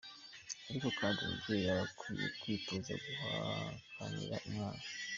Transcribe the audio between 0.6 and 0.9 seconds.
Ariko